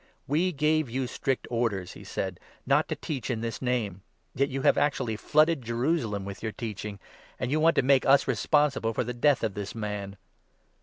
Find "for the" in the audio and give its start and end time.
8.95-9.13